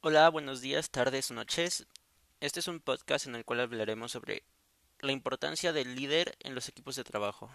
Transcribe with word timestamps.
Hola, 0.00 0.30
buenos 0.30 0.60
días, 0.60 0.90
tardes 0.90 1.30
noches. 1.30 1.86
Este 2.40 2.60
es 2.60 2.68
un 2.68 2.80
podcast 2.80 3.26
en 3.26 3.34
el 3.34 3.44
cual 3.44 3.60
hablaremos 3.60 4.10
sobre 4.10 4.42
la 5.00 5.12
importancia 5.12 5.72
del 5.72 5.94
líder 5.94 6.36
en 6.40 6.54
los 6.54 6.68
equipos 6.68 6.96
de 6.96 7.04
trabajo. 7.04 7.50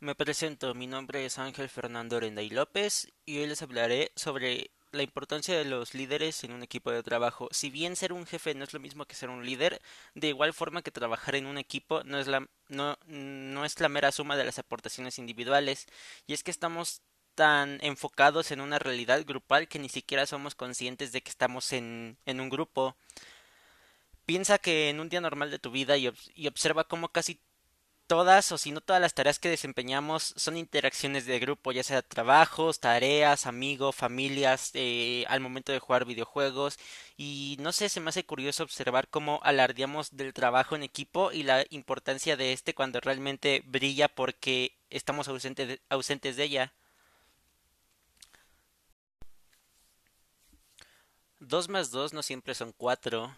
Me 0.00 0.14
presento, 0.14 0.74
mi 0.74 0.86
nombre 0.86 1.24
es 1.24 1.38
Ángel 1.38 1.68
Fernando 1.68 2.20
Renday 2.20 2.50
López 2.50 3.12
y 3.26 3.38
hoy 3.38 3.46
les 3.46 3.62
hablaré 3.62 4.12
sobre 4.14 4.70
la 4.92 5.02
importancia 5.02 5.56
de 5.56 5.64
los 5.64 5.94
líderes 5.94 6.44
en 6.44 6.52
un 6.52 6.62
equipo 6.62 6.90
de 6.90 7.02
trabajo. 7.02 7.48
Si 7.50 7.70
bien 7.70 7.96
ser 7.96 8.12
un 8.12 8.26
jefe 8.26 8.54
no 8.54 8.64
es 8.64 8.72
lo 8.72 8.80
mismo 8.80 9.04
que 9.04 9.14
ser 9.14 9.30
un 9.30 9.44
líder, 9.44 9.80
de 10.14 10.28
igual 10.28 10.52
forma 10.52 10.82
que 10.82 10.90
trabajar 10.90 11.34
en 11.34 11.46
un 11.46 11.58
equipo 11.58 12.02
no 12.04 12.18
es 12.18 12.26
la, 12.26 12.48
no, 12.68 12.98
no 13.06 13.64
es 13.64 13.78
la 13.80 13.88
mera 13.88 14.12
suma 14.12 14.36
de 14.36 14.44
las 14.44 14.58
aportaciones 14.58 15.18
individuales, 15.18 15.86
y 16.26 16.32
es 16.32 16.42
que 16.42 16.50
estamos 16.50 17.02
tan 17.34 17.78
enfocados 17.82 18.50
en 18.50 18.60
una 18.60 18.80
realidad 18.80 19.24
grupal 19.24 19.68
que 19.68 19.78
ni 19.78 19.88
siquiera 19.88 20.26
somos 20.26 20.54
conscientes 20.56 21.12
de 21.12 21.22
que 21.22 21.30
estamos 21.30 21.72
en, 21.72 22.18
en 22.26 22.40
un 22.40 22.48
grupo. 22.48 22.96
Piensa 24.26 24.58
que 24.58 24.90
en 24.90 25.00
un 25.00 25.08
día 25.08 25.20
normal 25.20 25.50
de 25.50 25.58
tu 25.58 25.70
vida 25.70 25.96
y, 25.96 26.12
y 26.34 26.48
observa 26.48 26.84
cómo 26.84 27.10
casi 27.10 27.40
todas 28.08 28.50
o 28.52 28.58
si 28.58 28.72
no 28.72 28.80
todas 28.80 29.02
las 29.02 29.14
tareas 29.14 29.38
que 29.38 29.50
desempeñamos 29.50 30.34
son 30.36 30.56
interacciones 30.56 31.26
de 31.26 31.38
grupo, 31.38 31.72
ya 31.72 31.84
sea 31.84 32.02
trabajos, 32.02 32.80
tareas, 32.80 33.46
amigos, 33.46 33.94
familias, 33.94 34.70
eh, 34.74 35.24
al 35.28 35.40
momento 35.40 35.72
de 35.72 35.78
jugar 35.78 36.06
videojuegos 36.06 36.78
y 37.16 37.56
no 37.60 37.72
sé, 37.72 37.88
se 37.88 38.00
me 38.00 38.08
hace 38.10 38.24
curioso 38.24 38.64
observar 38.64 39.08
cómo 39.08 39.40
alardeamos 39.44 40.16
del 40.16 40.32
trabajo 40.32 40.74
en 40.74 40.82
equipo 40.84 41.32
y 41.32 41.42
la 41.44 41.64
importancia 41.70 42.36
de 42.36 42.52
este 42.52 42.74
cuando 42.74 43.00
realmente 43.00 43.62
brilla 43.66 44.08
porque 44.08 44.72
estamos 44.90 45.28
ausentes 45.28 45.68
de, 45.68 45.80
ausentes 45.90 46.36
de 46.36 46.44
ella. 46.44 46.72
Dos 51.40 51.68
más 51.68 51.90
dos 51.90 52.12
no 52.12 52.22
siempre 52.22 52.54
son 52.54 52.72
cuatro 52.72 53.34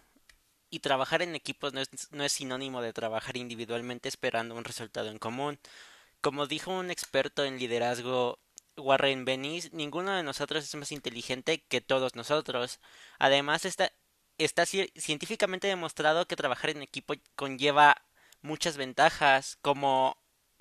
y 0.70 0.80
trabajar 0.80 1.22
en 1.22 1.34
equipos 1.34 1.72
no 1.72 1.80
es, 1.80 1.90
no 2.12 2.24
es 2.24 2.32
sinónimo 2.32 2.82
de 2.82 2.92
trabajar 2.92 3.36
individualmente 3.36 4.08
esperando 4.08 4.54
un 4.54 4.64
resultado 4.64 5.10
en 5.10 5.18
común. 5.18 5.58
Como 6.20 6.46
dijo 6.46 6.72
un 6.72 6.90
experto 6.90 7.44
en 7.44 7.58
liderazgo 7.58 8.38
Warren 8.76 9.24
Bennis, 9.24 9.72
ninguno 9.72 10.12
de 10.12 10.22
nosotros 10.22 10.64
es 10.64 10.74
más 10.74 10.92
inteligente 10.92 11.62
que 11.68 11.80
todos 11.80 12.14
nosotros. 12.14 12.80
Además, 13.18 13.64
está, 13.64 13.92
está 14.38 14.66
científicamente 14.66 15.68
demostrado 15.68 16.26
que 16.26 16.36
trabajar 16.36 16.70
en 16.70 16.82
equipo 16.82 17.14
conlleva 17.36 17.96
muchas 18.42 18.76
ventajas, 18.76 19.58
como 19.62 20.16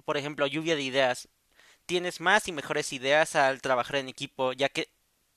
por 0.05 0.17
ejemplo 0.17 0.47
lluvia 0.47 0.75
de 0.75 0.83
ideas. 0.83 1.29
Tienes 1.85 2.19
más 2.19 2.47
y 2.47 2.51
mejores 2.51 2.93
ideas 2.93 3.35
al 3.35 3.61
trabajar 3.61 3.97
en 3.97 4.09
equipo, 4.09 4.53
ya 4.53 4.69
que 4.69 4.89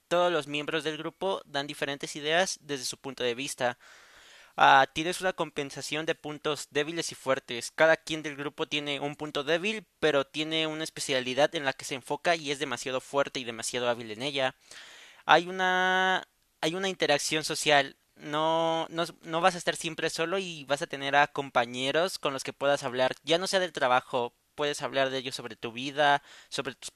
todos 0.08 0.32
los 0.32 0.46
miembros 0.46 0.84
del 0.84 0.98
grupo 0.98 1.42
dan 1.46 1.66
diferentes 1.66 2.16
ideas 2.16 2.58
desde 2.62 2.84
su 2.84 2.98
punto 2.98 3.24
de 3.24 3.34
vista. 3.34 3.78
Uh, 4.56 4.84
tienes 4.92 5.20
una 5.20 5.32
compensación 5.32 6.04
de 6.06 6.14
puntos 6.14 6.68
débiles 6.70 7.10
y 7.12 7.14
fuertes. 7.14 7.70
Cada 7.70 7.96
quien 7.96 8.22
del 8.22 8.36
grupo 8.36 8.66
tiene 8.66 9.00
un 9.00 9.16
punto 9.16 9.44
débil, 9.44 9.86
pero 9.98 10.26
tiene 10.26 10.66
una 10.66 10.84
especialidad 10.84 11.54
en 11.54 11.64
la 11.64 11.72
que 11.72 11.84
se 11.86 11.94
enfoca 11.94 12.36
y 12.36 12.50
es 12.50 12.58
demasiado 12.58 13.00
fuerte 13.00 13.40
y 13.40 13.44
demasiado 13.44 13.88
hábil 13.88 14.10
en 14.10 14.22
ella. 14.22 14.54
Hay 15.26 15.48
una 15.48 16.28
hay 16.60 16.74
una 16.74 16.88
interacción 16.88 17.44
social. 17.44 17.96
No, 18.16 18.86
no, 18.90 19.04
no 19.22 19.40
vas 19.40 19.54
a 19.54 19.58
estar 19.58 19.76
siempre 19.76 20.10
solo 20.10 20.38
y 20.38 20.64
vas 20.64 20.82
a 20.82 20.86
tener 20.86 21.16
a 21.16 21.26
compañeros 21.28 22.18
con 22.18 22.32
los 22.34 22.44
que 22.44 22.52
puedas 22.52 22.84
hablar, 22.84 23.14
ya 23.24 23.38
no 23.38 23.46
sea 23.46 23.58
del 23.60 23.72
trabajo, 23.72 24.34
puedes 24.54 24.82
hablar 24.82 25.10
de 25.10 25.18
ellos 25.18 25.34
sobre 25.34 25.56
tu 25.56 25.72
vida, 25.72 26.22
sobre 26.48 26.74
tus 26.74 26.90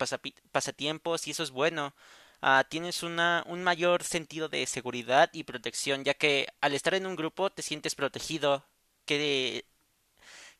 pasatiempos 0.52 1.26
y 1.26 1.32
eso 1.32 1.42
es 1.42 1.50
bueno. 1.50 1.94
Ah, 2.42 2.64
tienes 2.68 3.02
una, 3.02 3.42
un 3.46 3.62
mayor 3.64 4.02
sentido 4.04 4.48
de 4.48 4.66
seguridad 4.66 5.30
y 5.32 5.44
protección, 5.44 6.04
ya 6.04 6.14
que 6.14 6.48
al 6.60 6.74
estar 6.74 6.94
en 6.94 7.06
un 7.06 7.16
grupo 7.16 7.50
te 7.50 7.62
sientes 7.62 7.94
protegido 7.94 8.66
que, 9.04 9.66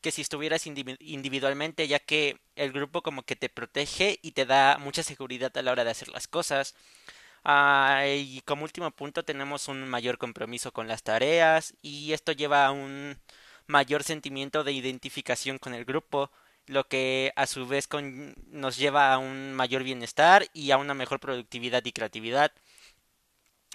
que 0.01 0.11
si 0.11 0.21
estuvieras 0.21 0.67
individualmente, 0.67 1.87
ya 1.87 1.99
que 1.99 2.39
el 2.55 2.71
grupo 2.71 3.01
como 3.01 3.23
que 3.23 3.35
te 3.35 3.49
protege 3.49 4.19
y 4.21 4.31
te 4.33 4.45
da 4.45 4.77
mucha 4.79 5.03
seguridad 5.03 5.55
a 5.57 5.61
la 5.61 5.71
hora 5.71 5.83
de 5.83 5.91
hacer 5.91 6.09
las 6.09 6.27
cosas. 6.27 6.75
Ah, 7.43 8.03
y 8.07 8.41
como 8.41 8.63
último 8.63 8.91
punto 8.91 9.23
tenemos 9.23 9.67
un 9.69 9.87
mayor 9.87 10.17
compromiso 10.17 10.71
con 10.73 10.87
las 10.87 11.03
tareas 11.03 11.73
y 11.81 12.13
esto 12.13 12.31
lleva 12.33 12.65
a 12.67 12.71
un 12.71 13.19
mayor 13.67 14.03
sentimiento 14.03 14.63
de 14.63 14.73
identificación 14.73 15.57
con 15.59 15.73
el 15.73 15.85
grupo 15.85 16.31
lo 16.67 16.87
que 16.87 17.33
a 17.35 17.47
su 17.47 17.67
vez 17.67 17.87
nos 18.51 18.77
lleva 18.77 19.13
a 19.13 19.17
un 19.17 19.53
mayor 19.53 19.83
bienestar 19.83 20.47
y 20.53 20.71
a 20.71 20.77
una 20.77 20.93
mejor 20.93 21.19
productividad 21.19 21.83
y 21.85 21.91
creatividad. 21.91 22.51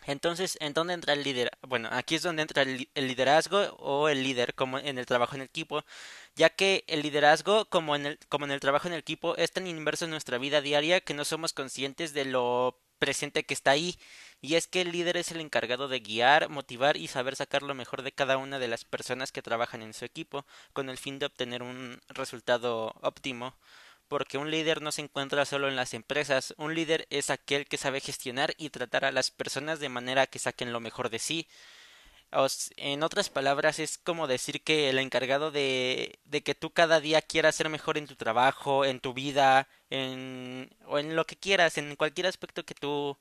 Entonces, 0.07 0.57
¿en 0.61 0.75
dónde 0.75 0.95
entra 0.95 1.13
el 1.13 1.23
líder? 1.23 1.51
Bueno, 1.63 1.89
aquí 1.93 2.17
es 2.17 2.23
donde 2.23 2.43
entra 2.43 2.63
el, 2.63 2.89
liderazgo 2.95 3.59
o 3.79 4.09
el 4.09 4.23
líder 4.23 4.55
como 4.55 4.79
en 4.79 4.99
el 4.99 5.07
trabajo 5.07 5.37
en 5.37 5.43
equipo, 5.43 5.85
ya 6.35 6.51
que 6.51 6.85
el 6.89 7.03
liderazgo 7.03 7.67
como 7.67 7.97
en 7.97 8.07
el, 8.07 8.19
como 8.29 8.45
en 8.45 8.51
el 8.53 8.61
trabajo 8.61 8.89
en 8.89 8.95
equipo 8.95 9.37
es 9.37 9.53
tan 9.53 9.67
inmerso 9.67 10.05
en 10.05 10.11
nuestra 10.11 10.39
vida 10.39 10.61
diaria 10.61 11.01
que 11.01 11.15
no 11.15 11.25
somos 11.25 11.53
conscientes 11.53 12.13
de 12.15 12.25
lo 12.25 12.79
presente 12.99 13.45
que 13.45 13.55
está 13.55 13.73
ahí, 13.73 13.99
y 14.41 14.55
es 14.55 14.69
que 14.69 14.81
el 14.83 14.93
líder 14.93 15.17
es 15.17 15.33
el 15.33 15.41
encargado 15.41 15.89
de 15.89 15.99
guiar, 16.01 16.49
motivar 16.49 16.97
y 16.97 17.09
saber 17.09 17.35
sacar 17.35 17.63
lo 17.63 17.75
mejor 17.75 18.03
de 18.03 18.13
cada 18.13 18.37
una 18.37 18.61
de 18.61 18.69
las 18.69 18.85
personas 18.85 19.33
que 19.33 19.43
trabajan 19.43 19.83
en 19.83 19.93
su 19.93 20.05
equipo, 20.05 20.47
con 20.73 20.89
el 20.89 20.99
fin 20.99 21.19
de 21.19 21.27
obtener 21.27 21.63
un 21.65 22.01
resultado 22.09 22.95
óptimo. 23.03 23.57
Porque 24.13 24.37
un 24.37 24.51
líder 24.51 24.83
no 24.83 24.93
se 24.93 25.01
encuentra 25.01 25.47
solo 25.47 25.69
en 25.69 25.77
las 25.77 25.95
empresas, 25.95 26.53
un 26.59 26.75
líder 26.75 27.07
es 27.09 27.31
aquel 27.31 27.67
que 27.67 27.79
sabe 27.79 27.99
gestionar 27.99 28.53
y 28.59 28.69
tratar 28.69 29.07
a 29.07 29.11
las 29.11 29.31
personas 29.31 29.81
de 29.81 29.89
manera 29.89 30.27
que 30.27 30.39
saquen 30.39 30.71
lo 30.71 30.81
mejor 30.81 31.09
de 31.09 31.19
sí. 31.19 31.49
en 32.77 33.03
otras 33.03 33.31
palabras, 33.31 33.79
es 33.79 33.97
como 33.97 34.27
decir 34.27 34.63
que 34.63 34.91
el 34.91 34.99
encargado 34.99 35.51
de, 35.51 36.19
de 36.25 36.43
que 36.43 36.55
tú 36.55 36.71
cada 36.73 37.01
día 37.01 37.23
quieras 37.23 37.55
ser 37.57 37.71
mejor 37.71 37.97
en 37.97 38.07
tu 38.07 38.17
trabajo, 38.17 38.85
en 38.85 39.01
tu 39.01 39.15
vida, 39.15 39.67
en, 39.89 40.71
o 40.87 40.99
en 40.99 41.17
lo 41.17 41.27
que 41.27 41.37
quieras, 41.37 41.79
en 41.79 41.97
cualquier 41.97 42.27
aspecto 42.27 42.65
que 42.65 42.75
tú, 42.75 43.19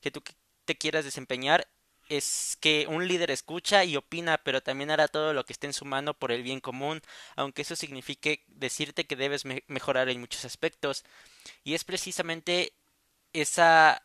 que 0.00 0.10
tú 0.10 0.22
te 0.64 0.76
quieras 0.76 1.04
desempeñar, 1.04 1.68
es 2.18 2.58
que 2.60 2.86
un 2.88 3.08
líder 3.08 3.30
escucha 3.30 3.84
y 3.84 3.96
opina, 3.96 4.38
pero 4.44 4.62
también 4.62 4.90
hará 4.90 5.08
todo 5.08 5.32
lo 5.32 5.44
que 5.44 5.52
esté 5.52 5.66
en 5.66 5.72
su 5.72 5.84
mano 5.84 6.14
por 6.14 6.32
el 6.32 6.42
bien 6.42 6.60
común, 6.60 7.02
aunque 7.36 7.62
eso 7.62 7.76
signifique 7.76 8.44
decirte 8.48 9.06
que 9.06 9.16
debes 9.16 9.44
mejorar 9.68 10.08
en 10.08 10.20
muchos 10.20 10.44
aspectos. 10.44 11.04
Y 11.64 11.74
es 11.74 11.84
precisamente 11.84 12.74
esa, 13.32 14.02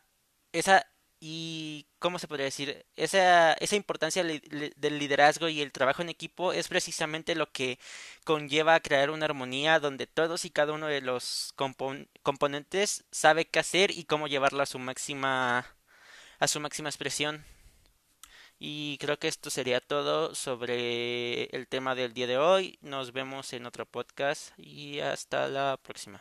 esa 0.52 0.86
y 1.20 1.86
cómo 1.98 2.18
se 2.18 2.28
podría 2.28 2.44
decir 2.44 2.86
esa, 2.96 3.52
esa 3.54 3.76
importancia 3.76 4.22
del 4.24 4.98
liderazgo 4.98 5.48
y 5.48 5.60
el 5.60 5.72
trabajo 5.72 6.02
en 6.02 6.10
equipo 6.10 6.52
es 6.52 6.68
precisamente 6.68 7.34
lo 7.34 7.50
que 7.50 7.78
conlleva 8.24 8.74
a 8.76 8.80
crear 8.80 9.10
una 9.10 9.24
armonía 9.26 9.80
donde 9.80 10.06
todos 10.06 10.44
y 10.44 10.50
cada 10.50 10.72
uno 10.72 10.86
de 10.86 11.00
los 11.00 11.54
componentes 12.22 13.04
sabe 13.10 13.46
qué 13.46 13.58
hacer 13.58 13.90
y 13.90 14.04
cómo 14.04 14.28
llevarlo 14.28 14.62
a 14.62 14.66
su 14.66 14.78
máxima 14.78 15.66
a 16.38 16.48
su 16.48 16.60
máxima 16.60 16.88
expresión 16.88 17.44
y 18.58 18.98
creo 18.98 19.18
que 19.18 19.28
esto 19.28 19.50
sería 19.50 19.80
todo 19.80 20.34
sobre 20.34 21.44
el 21.56 21.68
tema 21.68 21.94
del 21.94 22.14
día 22.14 22.26
de 22.26 22.38
hoy. 22.38 22.78
Nos 22.82 23.12
vemos 23.12 23.52
en 23.52 23.66
otro 23.66 23.86
podcast 23.86 24.52
y 24.58 25.00
hasta 25.00 25.48
la 25.48 25.78
próxima 25.82 26.20